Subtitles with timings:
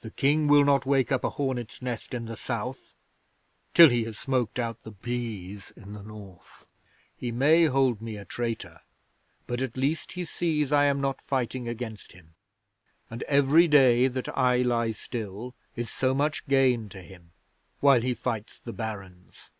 [0.00, 2.94] The King will not wake up a hornets' nest in the South
[3.74, 6.66] till he has smoked out the bees in the North.
[7.14, 8.80] He may hold me a traitor;
[9.46, 12.34] but at least he sees I am not fighting against him;
[13.10, 17.32] and every day that I lie still is so much gain to him
[17.80, 19.50] while he fights the Barons.